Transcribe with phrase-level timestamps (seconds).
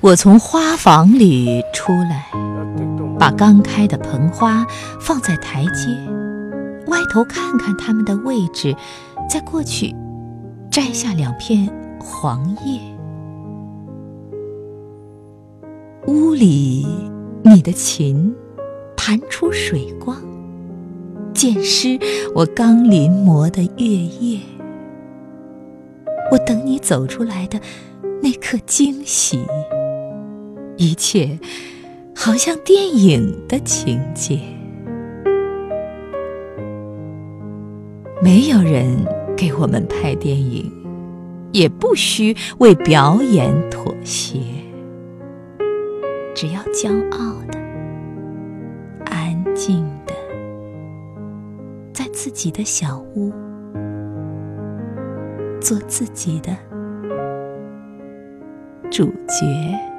[0.00, 2.26] 我从花房里出来，
[3.18, 4.66] 把刚开的盆花
[5.00, 5.88] 放在台阶，
[6.86, 8.74] 歪头看看它们的位置，
[9.28, 9.94] 再过去
[10.70, 11.68] 摘下两片
[12.00, 12.80] 黄叶。
[16.06, 16.84] 屋里，
[17.44, 18.34] 你的琴
[18.96, 20.16] 弹出水光，
[21.32, 21.96] 溅湿
[22.34, 24.40] 我刚临摹的月夜。
[26.32, 27.60] 我等你走出来的
[28.22, 29.44] 那刻惊喜。
[30.78, 31.38] 一切
[32.14, 34.40] 好像电影的情节，
[38.22, 38.96] 没有人
[39.36, 40.72] 给我们拍电影，
[41.52, 44.38] 也不需为表演妥协，
[46.34, 47.58] 只要骄傲的、
[49.04, 50.14] 安静的，
[51.92, 53.30] 在自己的小屋
[55.60, 56.56] 做自己的
[58.92, 59.91] 主角。